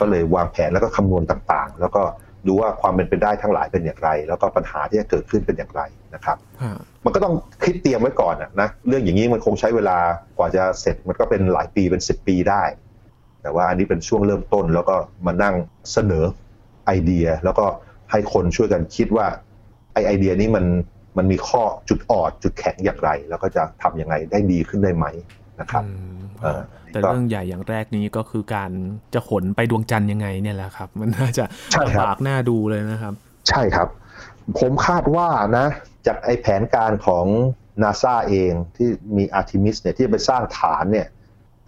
[0.00, 2.02] ก็เลยวางแผนแล้วก็คำนวณต่างๆ แล้วก็
[2.46, 5.82] ดูว่าความเป็นไปได้ทั้งหลายเป็นอย่างไร แล้วก็ปัญหาที่จะเกิดขึ้นเป็นอย่างไร
[6.14, 6.36] นะครับ
[7.04, 9.98] มันก็ต้องคิดเตรียมไว้ก่อนนะเรื่องอย่างนี้มันคงใช้เวลา
[10.38, 12.62] กว่าจะเสร็จมันก็เป็นหลายปีเป็นสิบปีได้
[13.42, 15.54] แต่ว่าอันนี้เป็นช่วงเริ่มต้นแล้วก็มานั่ง
[15.92, 16.24] เสนอ
[16.86, 17.66] ไอเดีย แล้วก็
[18.10, 19.26] ให้คนช่วยกันคิดว่า
[19.92, 20.64] ไอไอเดียนี้มัน
[21.16, 25.06] มันมีข้อจุดอ่อนจุดแข็งอย่างไร แล้วก็จะทํำยังไงได้ดีขึ้นได้ไหม
[25.60, 25.84] นะครับ
[26.92, 28.70] แต่เรื่องใหญ่อย่างแรกนี้ก็คือการ
[29.14, 31.44] จะขนไปดวงจันทร์ยังไงเนี่ยแหละครับ มันน่าจะ
[31.86, 33.14] ลำบากหน้าดูเลยนะครับ
[33.48, 33.88] ใช่ครับ
[34.58, 35.28] ผมคาดว่า
[35.58, 35.66] นะ
[36.06, 37.24] จากไอแผนการของ
[37.82, 41.08] นาซาเองที่มีอาร์ทิมิสเนี่ยที่ไปสร้างฐานเนี่ย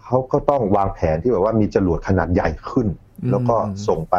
[0.05, 2.87] เขาก็ต้องวางแผนที่แบบว่ามีจรวดขนาดใหญ่ขึ้น
[3.31, 3.55] แล้วก็
[3.87, 4.15] ส่งไป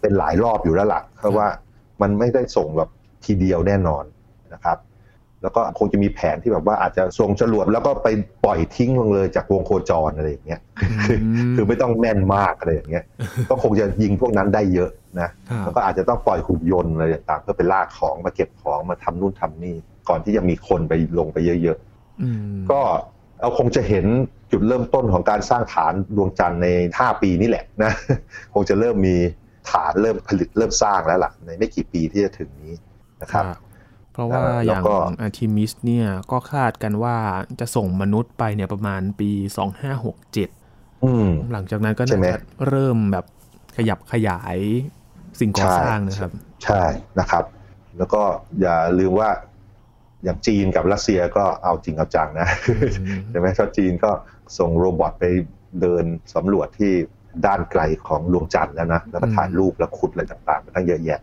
[0.00, 1.46] เป็นหลายรอบอยู่แล้วล่ะเพราะว่า
[2.02, 2.88] มันไม่ได้ส่งแบบ
[3.24, 4.04] ทีเดียวแน่นอน
[4.54, 4.78] นะครับ
[5.42, 8.08] แล้วก็คงจะมีแผนที่แบบว่าอาจจะส่งจรวดแล้วก็ไป
[8.44, 10.60] ปล่อยทิ้งลงเลยจากวงโคจรอะไรอย่างเงี้ย
[11.54, 13.04] คือไม่ต้องแม่นมากอะไรอย่างเงี้ย
[13.50, 15.28] ก็คงจะยิงพวกนั้นได้เยอะนะ
[15.64, 19.76] แล้วก็อาจจะต้องปล่อยหุ่นยนต์อะไรต่างๆเพื่อไปลากของมาเก็บของมาทำนู่นทำนี่
[20.08, 22.80] ก่อนที่จะมีคนไปลงไปเยอะๆก็
[23.42, 24.06] เราคงจะเห็น
[24.50, 27.92] จุดเริ่มต้นของการสร้างฐานดวงจันทร์ใน 5 ปีนี่แหละนะ
[28.54, 29.16] คงจะเริ่มมี
[29.70, 32.74] ฐานเริ่มผลิตเริ่มสร้างแล้วล่ะ ในไม่กี่ปีที่จะถึงนี้
[33.22, 33.44] นะครับ
[34.12, 34.82] เพราะว่าอย่าง
[35.20, 37.16] อาร์ทิมิสเนี่ยก็คาดกันว่า
[37.60, 39.30] จะส่งมนุษย์ไปเนี่ยประมาณปี
[40.60, 42.18] 2567หลังจากนั้นก็น่าจะ
[42.68, 43.24] เริ่มแบบ
[43.76, 44.56] ขยับขยาย
[45.40, 46.30] สิ่งก่อสร้างนะครับ
[46.64, 46.82] ใช่
[47.20, 47.44] นะครับ
[47.98, 48.22] แล้วก็
[48.60, 49.30] อย่าลืมว่า
[50.24, 52.48] อย่างจีนกับรัสเซียก็เอาจริงเอาจังนะ
[53.30, 54.10] ใช่ไหมเพราะจีนก็
[54.58, 55.24] ส่งโรบอทไป
[55.80, 56.04] เดิน
[56.34, 56.92] สำรวจที่
[57.46, 61.20] ด้านไกลของดวงจันทร์แล้วนะแล้วก็ถ่ายรูปแล้วขุดอะไรต่างๆตั้งเยอะแยะ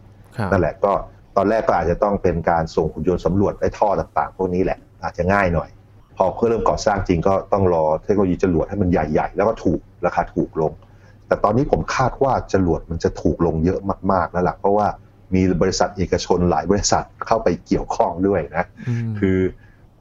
[0.52, 0.92] นั่นแหละก็
[1.38, 5.70] ตอนแรกก็อาจจะต้องเป็นการส่งหุ่นยนต์สำรวจไอ้ท่อต่างๆ พวกนี้แหละอาจจะง่ายหน่อย
[6.18, 10.72] พอเพื่อเริ่มก่อสร้างจริงก็ต้องรอเทคโนโลยีจรวดให้มันใหญ่ๆ แล้วก็ถูกราคาถูกลง
[11.28, 13.80] แต่ตอนนี้ผมคาดว่าจรวดมันจะถูกลงเยอะ
[14.12, 14.88] มากๆแล้วล่ะเพราะว่า
[15.36, 18.66] มีบริษัทเอกชนหลายบริษัทเข้าไปเกี่ยวข้องด้วยนะ
[19.20, 19.38] คือ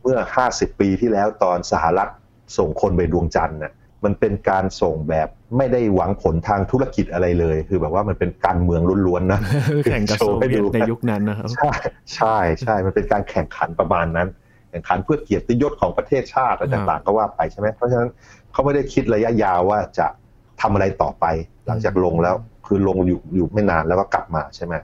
[0.02, 2.08] เมื่อ 50 ปีที่แล้วตอนสหรัฐ
[2.58, 3.72] ส่งคนไปดวงจันทร์น่ะ
[4.04, 9.40] มันเป็นการส่งแบบไม่ได้หวังผลทางธุรกิจอะไรเลย คือแบบว่ามันเป็นการเมืองล้วนๆนะ
[9.84, 11.72] แข่งกับโซเวียตในยุคนั้นนะครับ ใช่
[12.14, 14.28] ใช่ใช่มันเป็นการแข่งขันประมาณนั้น
[14.70, 18.10] แข่งขันเพื่อเกียรติยศของประเทศชาติอะไรต่างๆก็ว่าไปใช่ไหมเพราะฉะนั้น
[18.52, 20.06] เขาไม่ได้คิดระยะยาวว่าจะ
[20.60, 21.24] ทำอะไรต่อไป
[21.66, 22.34] หลังจากลงแล้ว
[22.68, 24.74] คือลงอยู่อยู่ไม่นานแล้วก็กลับมาใช่ไหม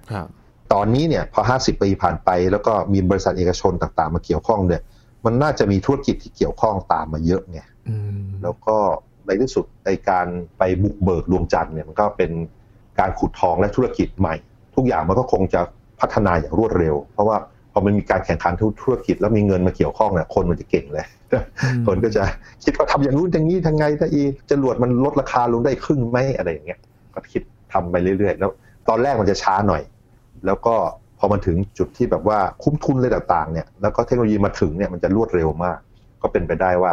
[0.73, 4.83] ตอนนี้เนี่ยพอ 50 ปีผ่านไป แล้วก็มีบริษัทเอกชนต่างๆ มาเกี่ยวข้องเนี่ย
[5.25, 8.77] มันน่าจะมีธุรกิจที่เกี่ยวข้องตามมาเยอะไงอืมแล้วก็
[9.27, 10.27] ในที่สุดในการ
[10.59, 12.31] ไปบุกเบิกดวงจันทร์เนี่ยมันก็เป็น
[12.99, 14.35] การขุดทองและธุรกิจใหม่
[14.75, 15.61] ทุกอย่างมันก็คงจะ
[16.01, 17.37] พัฒนาอย่างรวดเร็ว เพราะว่า
[17.73, 21.07] พอมันมีการแข่งขันธุรกิจแล้วมีเงินมาเกี่ยวข้องเนี่ยคนมันจะเก่งเลย
[21.87, 22.23] คนก็จะ
[22.64, 26.81] คิดว่าทำอย่างนู้นอย่างนี้ทางไงถ้าอีจรวดมันลดราคาลงได้ครึ่งไหมอะไรอย่างเงี้ย
[27.14, 27.42] ก็คิด
[27.74, 28.50] ทำไปเรื่อยๆ แล้ว
[28.88, 29.82] ตอนแรกมันจะช้าหน่อย
[30.46, 30.74] แล้วก็
[31.18, 35.78] พอมันถึงจุดที่แบบว่าคุ้มทุนอะไรต่างๆเนี่ยแล้วก็เทคโนโลยีมาถึงเนี่ยมันจะรวดเร็วมาก
[36.22, 36.92] ก็เป็นไปได้ว่า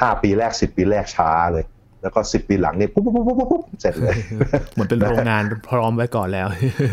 [0.00, 1.64] ห้าปีแรกสิบปีแรกช้าเลย
[2.02, 4.14] แล้วก็สิบปีหลังเนี่ยปุ๊บปุ๊บปุ๊บปุ๊บปุ๊บเสร็จเลย
[4.74, 6.46] เหมือนเป็นโรงงานพร้อมไว้ก่อนแล้ว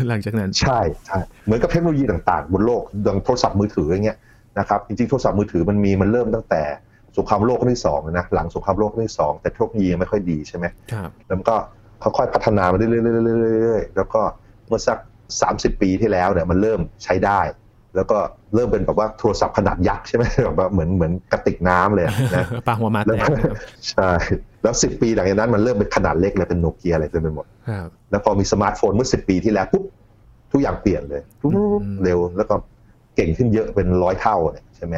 [0.08, 4.18] หลังจากนั้นใช่ใช่เหมือนกับเทคโนโลยีต่างๆ บนโลกดังโทรศัพท์มือถืออย่างเงี้ย
[4.58, 6.62] นะครับจริงๆโทรศัพท์มือถือมันมีมันเริ่มตั้งแต่
[7.16, 11.36] สงครามโลกครั้งที่สองนะหลังสงครามโลกครั้งที่สองแต่เทคโนโลยียังไม่ค่อยดีใช่ไหมครับแล้ว
[12.02, 12.88] มันก็ค่อยๆพัฒนามาเรื่
[13.74, 14.20] อยๆๆๆๆแล้วก็
[14.68, 14.98] เมื่อสัก
[15.40, 17.40] 30 ปีที่แล้วเนี่ยมันเริ่มใช้ได้
[17.96, 18.18] แล้วก็
[18.54, 23.56] เริ่มเป็นแบบว่าโทรศัพท์ขนาดยักษ์ใช่ไหมแบบว่าเหมือนเหมือนกระติกน้ำเลยอะนะปลาหัวมาแตแล้วกก็นะครับ
[23.90, 24.10] ใช่
[24.62, 29.84] แล้วสิบปีหลังจากนั้นมันเริ่มเป็นขนาดเล็กเลยเป็นโนเกียอะไรเต็มไปหมดครับแล้วพอมีสมาร์ทโฟนเมื่อสิบปีที่แล้วปุ๊บ
[30.52, 32.54] ทุกอย่างเปลี่ยนเลยปุ๊บอืมเร็วแล้วก็
[33.16, 34.94] เก่งขึ้นเยอะเป็นร้อยเท่าเนี่ยใช่ไหม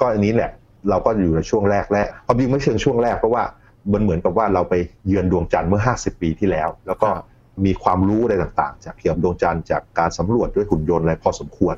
[0.00, 0.50] ก็อันนี้แหละ
[0.90, 3.42] เราก็อยู่ในช่วงแรกแรกความจริงไม่เชิงช่วงแรกเพราะว่า
[3.92, 4.74] มันเหมือนกับว่าเราไป
[5.06, 7.26] เยือนดวงจันทร์เมื่อ 50 ปีที่แล้ว แล้วก็ครับ
[7.64, 11.76] มีความรู้อะไรต่างๆ จากเกี่ยวกับดวงจันทร์จากการสำรวจด้วยหุ่นยนต์อะไรพอสมควร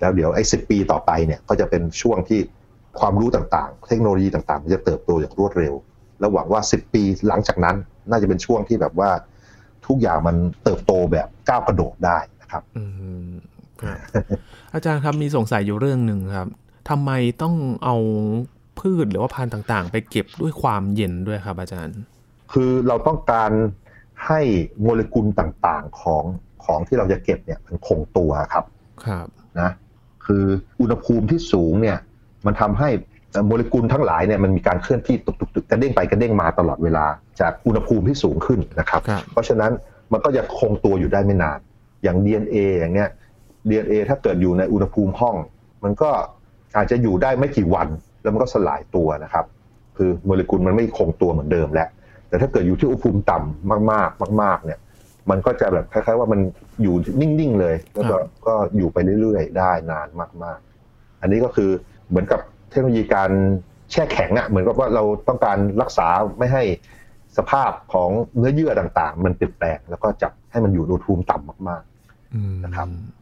[0.00, 2.40] แล้วเดี๋ยวไอ้สิบปีต่อไปเนี่ยก็จะเป็นช่วงที่
[3.00, 5.74] ความรู้ต่างๆ เทคโนโลยีต่างๆมันจะเติบโตอย่างรวดเร็ว
[6.20, 7.76] แล้วหวังว่า 10 ปีหลังจากนั้น
[8.10, 9.10] น่าจะเป็นช่วงที่แบบว่า
[9.86, 12.84] ทุกอย่างมันเติบโตแบบก้าวกระโดดได้นะครับอื
[13.28, 13.32] ม
[13.80, 13.96] ครับ
[14.74, 16.48] อาจารย์ครับมีสงสัยอยู่เรื่องหนึ่งครับ
[16.90, 17.10] ทำไม
[17.42, 17.96] ต้องเอา
[18.80, 21.96] พืชหรือว่าพันธุ์ต่างๆ ไปเก็บด้วยความเย็นด้วยครับอาจารย์
[22.52, 23.50] คือเราต้องการ
[24.26, 24.40] ให้
[24.82, 26.24] โมเลกุลต่างๆของ
[26.64, 28.64] ของที่เราจะเก็บเนี่ยมันคงตัวครับ
[29.04, 29.26] ครับ
[29.60, 29.70] นะ
[30.26, 30.44] คือ
[30.80, 31.98] อุณหภูมิที่สูงเนี่ย
[32.46, 32.88] มันทำให้
[33.32, 37.06] เอ่อโมเลกุลทั้งหลายเนี่ยมันมีการเคลื่อนที่ตุกๆๆกระเด้งไปกระเด้งมาตลอดเวลา
[37.40, 39.72] จากอุณหภูมิที่สูงขึ้นนะครับครับเพราะฉะนั้น
[40.12, 41.58] มันก็จะคงตัวอยู่ได้ไม่นาน
[42.02, 43.10] อย่าง DNA อย่างเงี้ย
[43.68, 45.36] DNA ถ้าเกิดอยู่ในอุณหภูมิห้อง
[45.84, 46.10] มันก็
[46.76, 47.88] อาจจะอยู่ได้ไม่กี่วัน
[48.22, 49.44] แล้วมันก็สลายตัวนะครับ
[49.96, 51.88] คือโมเลกุลมันไม่คงตัวเหมือนเดิมแล้ว
[52.28, 54.78] แต่ถ้าเกิดอยู่ที่อุณหภูมิต่ำมากๆ มาก ๆ เนี่ย
[55.30, 56.40] มันก็จะแบบคล้าย ๆ ว่ามัน
[56.82, 60.08] อยู่นิ่ง ๆ เลย แล้วก็ก็อยู่ไปเรื่อย ๆ ได้นาน
[60.44, 60.58] มาก
[60.90, 61.70] ๆ อันนี้ก็คือ
[62.08, 63.30] เหมือนกับเทคโนโลยีการ
[63.90, 66.06] แช่แข็งอะ่ะเหมือนกับว่าเราต้องการรักษา
[66.38, 66.62] ไม่ให้
[67.38, 71.82] สภาพของเนื้อเยื่อต่าง ๆ มันเปลี่ยนแปลง แล้วก็จับให้มันอยู่ในอุณหภูมิต่ำมาก
[72.34, 73.21] อืมนะครับอืมม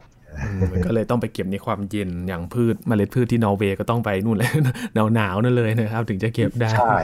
[0.85, 4.49] ก็เลยต้องไปเก็บในความเย็นอย่างพืชเมล็ดพืชที่นอร์เวย์ก็ต้องไปนู่นเลย
[5.15, 6.97] หนาวๆนั่นเลยนะครับ ถึงจะเก็บได้ๆใช่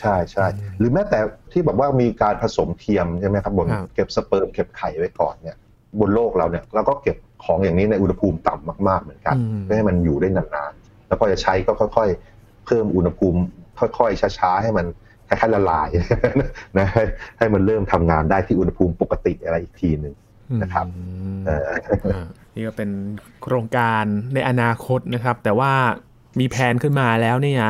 [0.00, 0.46] ใช่ใช่
[0.78, 1.18] หรือแม้แต่
[1.52, 5.56] ที่แบบว่ามีการผสมเทียมใช่ไหมครับบนครับเก็บสเปิร์มเก็บไข่ไว้ก่อนเนี่ย
[6.00, 13.38] บนโลกเราเนี่ยเราก็เก็บของอย่างนี้ในอุณหภูมิต่ำมากๆเหมือนกันอืมเพื่อให้มันอยู่ได้นานๆแล้วก็จะใช้ก็ค่อยๆ เพิ่มอุณหภูมิ
[13.78, 14.86] ค่อยๆช้าๆให้มัน
[15.28, 15.88] คล้ายๆละลาย
[16.78, 17.02] นะให้
[17.38, 20.14] ให้มันเริ่มทำงานได้ที่อุณหภูมิปกติอะไรอีกทีหนึ่ง
[20.62, 21.02] นะครับอื
[21.38, 21.62] มเออ
[22.12, 22.90] อ่านี่ก็เป็น
[23.42, 25.72] โครงการในอนาคตนะครับ แต่ว่า
[26.40, 27.62] มีแผนขึ้นมาแล้วเนี่ย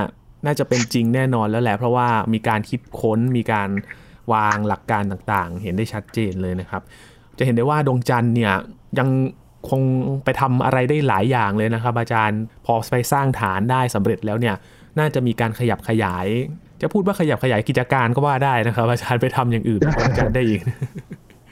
[0.47, 3.69] น่าจะเป็นจริงแน่นอนแล้วแหละ เพราะว่ามีการคิดค้นมีการ
[4.33, 6.83] วางหลักการต่างๆ เห็นได้ชัดเจนเลยนะครับ
[7.39, 8.55] จะเห็นได้ว่าดวงจันทร์เนี่ย
[8.99, 9.09] ยัง
[9.71, 9.83] คง
[10.25, 14.55] ไปทำอะไรได้หลายอย่างเลยนะครับ อาจารย์พอไปสร้างฐานได้สำเร็จแล้วเนี่ย
[14.99, 16.27] น่าจะมีการขยับขยาย
[16.83, 20.61] จะพูดว่าขยับขยายกิจการก็ว่าได้นะครับ อาจารย์ไปทำอย่างอื่นบนดวงจันทร์ได้อีก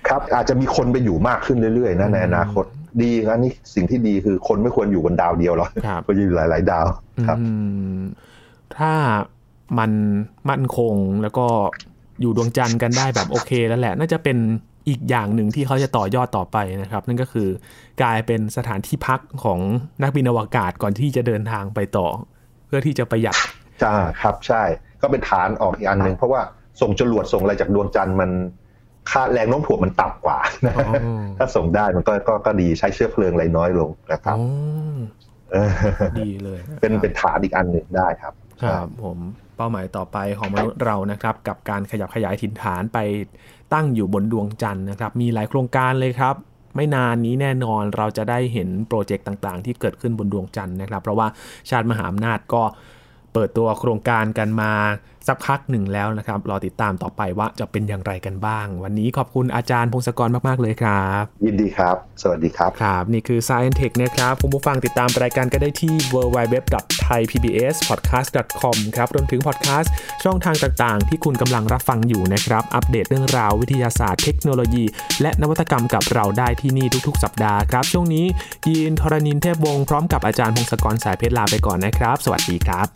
[0.08, 2.64] ครับอาจจะมีคนไปอยู่มากขึ้นเรื่อยๆนะในอนาคต
[3.00, 6.86] ดีอันนี้สิ่งที่ดีคือคนไม่ควรอยู่บนดาวเดียวหรอกครับควรอยู่หลาย ๆ ดาว
[7.26, 7.46] ครับอื
[7.96, 7.98] ม
[8.76, 8.92] ถ้า
[9.78, 9.90] มัน
[10.50, 11.46] มั่นคงแล้วก็
[12.20, 14.38] อยู่ดวงจันทร์กันได้แบบโอเคแล้วแหละ น่าจะเป็น
[14.88, 17.48] อีกอย่างหนึ่งที่เขาจะต่อยอดต่อไปนะครับ นั่นก็คือ
[18.02, 19.60] กลายเป็นสถานที่พักของ
[20.02, 22.06] นักบินอวกาศก่อนที่จะเดินทางไปต่อ
[22.66, 23.36] เพื่อที่จะประหยัด
[23.82, 24.62] จ้าครับใช่
[25.02, 26.40] ก็เป็นฐานออกอีกอันหนึ่งเพราะว่า
[26.80, 28.30] ส่งจรวดส่งอะไรจากดวงจันทร์มัน
[29.10, 30.92] ค่าแรงโน้มถ่วงมันต่ำกว่านะอ๋อ
[31.38, 34.96] ถ้าส่งได้มันก็ก็ก็ดีใช้เชื้อเพลิงอะไรน้อยลงนะครับอ๋อ
[35.52, 35.70] เออ
[36.20, 39.18] ดีเลยะครับเป็นเป็นฐานอีกอันหนึ่งได้ครับ ครับผม
[39.56, 42.98] เป้าหมายต่อไปของมนุษย์เรานะครับ กับการขยับขยายถิ่นฐานไป
[43.74, 46.34] ตั้งอยู่บนดวงจันทร์นะครับ มีหลายโครงการเลยครับ
[46.76, 51.26] ไม่นานนี้แน่นอนเราจะได้เห็นโปรเจกต์ต่างๆ ที่เกิดขึ้นบนดวงจันทร์นะครับ เพราะว่า
[51.70, 52.62] ชาติมหาอำนาจก็
[53.34, 54.72] เปิดตัวโครงการกันมา
[55.28, 69.92] สักพักหนึ่งแล้วนะครับ รอติดตามต่อไปว่าจะเป็นอย่างไรกันบ้าง วันนี้ขอบคุณอาจารย์พงศกรมาก ๆ เลยครับ ยินดีครับ สวัสดีครับ ครับ นี่คือ Science Tech นะครับ คุณผู้ฟังติดตามรายการก็ได้ที่ www.thaipbspodcast.com ครับรวมถึงพอดแคสต์
[70.24, 74.84] ช่องทางต่างๆ ที่คุณกำลังรับฟังอยู่นะครับ อัปเดตเรื่องราววิทยาศาสตร์เทคโนโลยี
[75.22, 78.24] และนวัตกรรมกับเราได้ที่นี่ทุก ๆ สัปดาห์ครับ ช่วงนี้
[78.68, 82.88] ยีนทรณินเทพวงศ์พร้อมกับอาจารย์พงศกรสายเพชรลาไปก่อนนะครับ สวัสดีครับ